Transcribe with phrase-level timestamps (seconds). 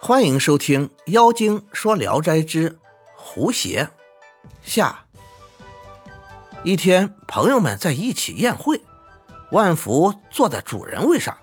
[0.00, 2.78] 欢迎收听《妖精说聊斋之
[3.16, 3.90] 狐邪》
[4.62, 5.04] 下。
[6.62, 8.80] 一天，朋友们在一起宴会，
[9.50, 11.36] 万福坐在主人位上，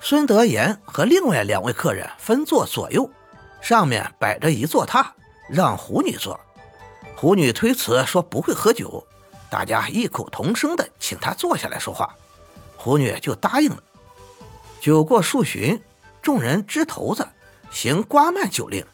[0.00, 3.08] 孙德言和另外两位客人分坐左右，
[3.60, 5.06] 上面摆着一座榻，
[5.48, 6.38] 让狐女坐。
[7.16, 9.06] 狐女推辞说不会喝酒，
[9.48, 12.14] 大家异口同声的请她坐下来说话，
[12.76, 13.82] 狐女就答应了。
[14.80, 15.80] 酒过数巡，
[16.20, 17.26] 众人支头子。
[17.72, 18.84] 行瓜蔓酒令，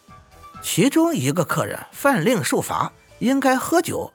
[0.62, 4.14] 其中一个客人犯令受罚，应该喝酒，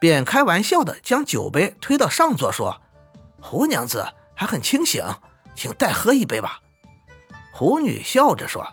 [0.00, 2.80] 便开玩笑的将酒杯推到上座，说
[3.40, 5.04] ：“胡娘子还很清醒，
[5.54, 6.60] 请代喝一杯吧。”
[7.52, 8.66] 胡女笑着说：“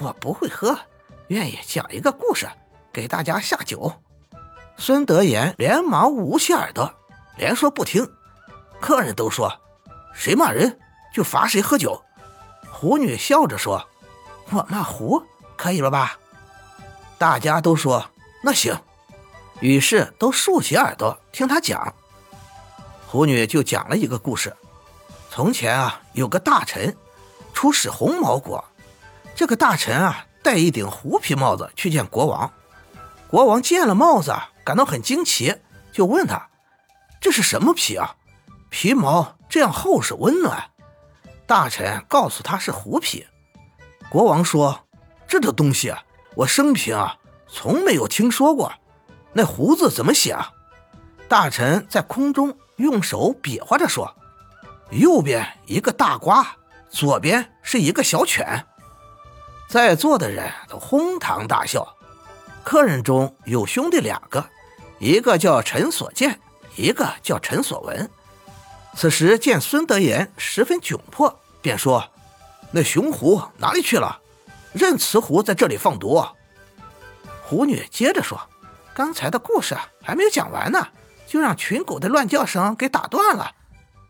[0.00, 0.76] 我不会喝，
[1.28, 2.48] 愿意讲一个故事
[2.90, 3.92] 给大家下酒。”
[4.78, 6.92] 孙德言连忙捂起耳朵，
[7.36, 8.10] 连说不听。
[8.80, 9.52] 客人都说
[10.14, 10.80] ：“谁骂人
[11.14, 12.02] 就罚谁喝酒。”
[12.72, 13.86] 胡女笑着说。
[14.50, 15.22] 我骂胡
[15.56, 16.18] 可以了吧？
[17.18, 18.04] 大家都说
[18.42, 18.78] 那行，
[19.60, 21.94] 于是都竖起耳朵听他讲。
[23.06, 24.54] 胡女就讲了一个故事：
[25.30, 26.96] 从前啊，有个大臣
[27.54, 28.62] 出使红毛国，
[29.34, 32.52] 这个大臣啊戴一顶狐皮帽子去见国王。
[33.28, 35.56] 国王见了帽子，感到很惊奇，
[35.90, 36.48] 就问他
[37.20, 38.16] ：“这是什么皮啊？
[38.70, 40.70] 皮毛这样厚实温暖？”
[41.46, 43.26] 大臣告诉他是狐皮。
[44.10, 44.86] 国王说
[45.28, 46.02] ：“这个东西啊，
[46.34, 47.18] 我生平啊
[47.48, 48.72] 从没有听说过。
[49.32, 50.52] 那胡字怎么写啊？”
[51.28, 54.14] 大臣在空中用手比划着说
[54.90, 56.56] ：“右边一个大瓜，
[56.88, 58.64] 左边是一个小犬。”
[59.68, 61.96] 在座的人都哄堂大笑。
[62.62, 64.48] 客人中有兄弟两个，
[65.00, 66.40] 一个叫陈所见，
[66.76, 68.08] 一个叫陈所闻。
[68.94, 72.08] 此时见孙德言十分窘迫，便说。
[72.72, 74.20] 那熊狐哪里去了？
[74.72, 76.22] 任慈狐在这里放毒。
[77.42, 78.38] 狐女接着说
[78.92, 80.88] ：“刚才的故事还没有讲完呢，
[81.26, 83.52] 就让群狗的乱叫声给打断了，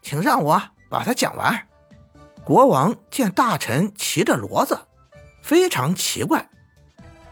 [0.03, 1.69] 请让我把它讲完。”
[2.45, 4.79] 国王见大臣骑着骡子，
[5.43, 6.49] 非常奇怪。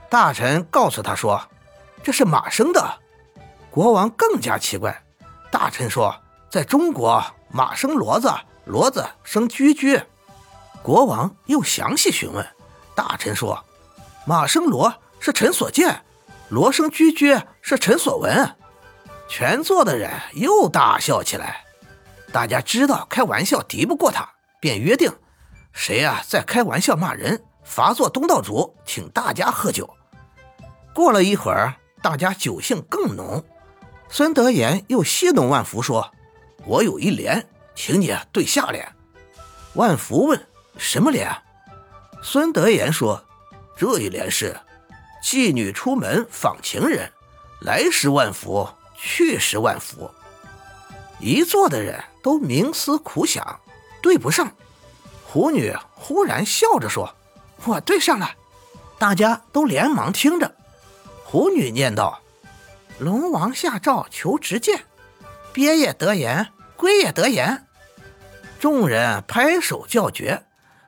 [0.09, 1.49] 大臣告诉他说
[2.05, 3.01] ：“这是马生的。”
[3.71, 5.03] 国王更加奇怪。
[5.51, 6.15] 大臣说
[6.51, 8.33] ：“在中国，马生骡子，
[8.69, 10.01] 骡子生驹驹。”
[10.85, 12.47] 国王又详细询问，
[12.95, 13.65] 大臣说
[14.29, 16.05] ：“马生罗是陈所见，
[16.51, 18.55] 罗生居居是陈所闻。”
[19.27, 21.65] 全座的人又大笑起来。
[22.31, 24.29] 大家知道开玩笑敌不过他，
[24.61, 25.11] 便约定：
[25.73, 29.89] 谁呀在开玩笑骂人，罚做东道主，请大家喝酒。
[30.93, 33.43] 过了一会儿，大家酒兴更浓。
[34.11, 36.13] 孙德言又戏弄万福说
[36.67, 38.87] ：“我有一联，请你对下联。”
[39.73, 40.47] 万福问。
[40.77, 41.31] 什么联？
[42.23, 43.23] 孙德言说
[43.77, 44.57] ：“这一联是
[45.23, 47.11] 妓女出门访情人，
[47.61, 50.11] 来时万福，去时万福。”
[51.21, 53.61] 一座的人都冥思苦想，
[54.03, 54.53] 对不上。
[55.27, 57.15] 狐女忽然笑着说
[57.65, 58.31] ：“我对上了。”
[58.99, 60.55] 大家都连忙听着。
[61.25, 62.21] 狐女念道
[62.99, 64.85] ：“龙王下诏求直谏，
[65.53, 67.67] 鳖也得言，龟也得言。”
[68.59, 70.45] 众人拍手叫绝。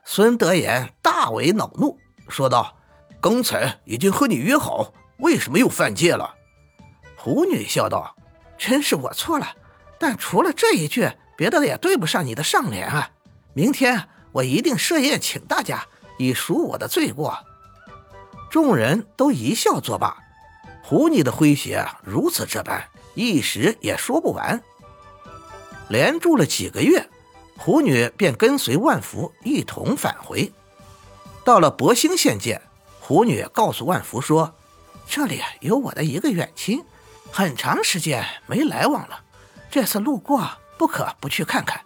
[0.09, 2.77] 孙德言大为恼怒，说道
[3.19, 6.33] ：“刚才已经和你约好，为什么又犯戒了？”
[7.17, 8.15] 狐女笑道
[8.57, 9.45] ：“真是我错了，
[9.99, 13.11] 但除了这一句，别的也对不上你的上联啊。
[13.53, 15.85] 明天我一定设宴请大家，
[16.17, 17.37] 以赎我的罪过。”
[18.49, 20.17] 众人都一笑作罢。
[20.83, 22.81] 狐女的诙谐如此这般，
[23.13, 24.63] 一时也说不完。
[25.89, 27.09] 连住了几个月。
[27.57, 30.51] 狐女便跟随万福一同返回，
[31.43, 32.61] 到了博兴县界，
[33.01, 34.55] 狐女告诉万福说
[35.05, 36.83] ：“这里有我的一个远亲，
[37.31, 39.21] 很长时间没来往了，
[39.69, 40.47] 这次路过
[40.77, 41.81] 不可不去看看。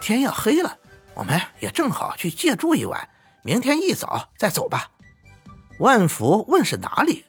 [0.00, 0.78] 天要黑了，
[1.14, 3.08] 我们也正好去借住一晚，
[3.42, 4.90] 明天一早再走吧。”
[5.80, 7.24] 万福问是哪里，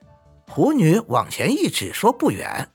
[0.50, 2.70] 狐女往前一指说不远。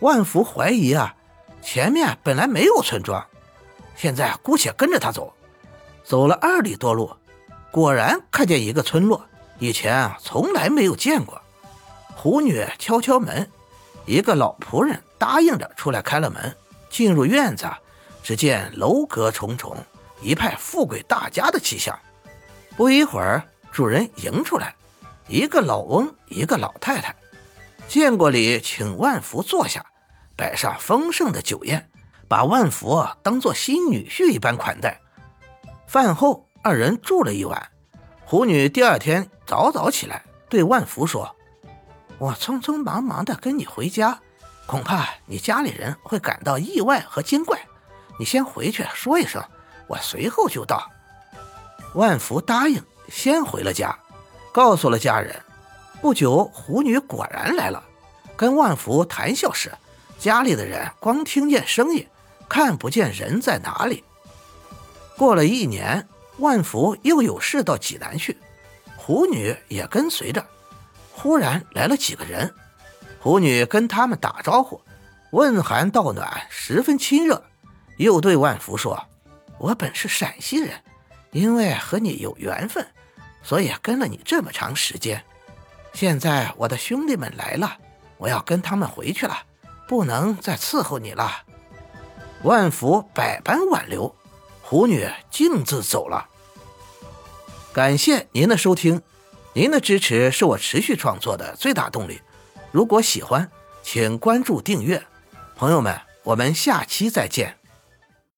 [0.00, 1.16] 万福怀疑啊，
[1.62, 3.26] 前面本来没有村庄。
[3.96, 5.32] 现在姑且跟着他走，
[6.04, 7.10] 走了二里多路，
[7.70, 9.24] 果然看见一个村落，
[9.58, 11.40] 以前啊从来没有见过。
[12.14, 13.50] 狐女敲敲门，
[14.04, 16.54] 一个老仆人答应着出来开了门。
[16.88, 17.68] 进入院子，
[18.22, 19.76] 只见楼阁重重，
[20.22, 21.98] 一派富贵大家的气象。
[22.76, 24.74] 不一会儿，主人迎出来，
[25.28, 27.14] 一个老翁，一个老太太，
[27.88, 29.84] 见过礼，请万福坐下，
[30.36, 31.90] 摆上丰盛的酒宴。
[32.28, 35.00] 把万福当做新女婿一般款待。
[35.86, 37.70] 饭后，二人住了一晚。
[38.24, 41.36] 虎女第二天早早起来，对万福说
[42.18, 44.18] ：“我匆匆忙忙的跟你回家，
[44.66, 47.58] 恐怕你家里人会感到意外和惊怪。
[48.18, 49.42] 你先回去说一声，
[49.86, 50.90] 我随后就到。”
[51.94, 53.96] 万福答应，先回了家，
[54.52, 55.40] 告诉了家人。
[56.00, 57.82] 不久，虎女果然来了，
[58.36, 59.72] 跟万福谈笑时，
[60.18, 62.06] 家里的人光听见声音，
[62.48, 64.04] 看不见人在哪里。
[65.16, 66.06] 过了一年。
[66.38, 68.36] 万福又有事到济南去，
[68.94, 70.44] 虎女也跟随着。
[71.10, 72.52] 忽然来了几个人，
[73.20, 74.78] 虎女跟他们打招呼，
[75.30, 77.42] 问寒道暖，十分亲热。
[77.96, 79.02] 又对万福说
[79.58, 80.78] ：“我本是陕西人，
[81.30, 82.86] 因为和你有缘分，
[83.42, 85.24] 所以跟了你这么长时间。
[85.94, 87.78] 现在我的兄弟们来了，
[88.18, 89.38] 我要跟他们回去了，
[89.88, 91.44] 不能再伺候你了。”
[92.46, 94.14] 万福百般挽留。
[94.62, 96.28] 虎女径自走了。
[97.72, 99.02] 感谢您的收听，
[99.52, 102.20] 您的支持是我持续创作的最大动力。
[102.70, 103.50] 如果喜欢，
[103.82, 105.04] 请关注订阅。
[105.56, 107.58] 朋友们，我们下期再见。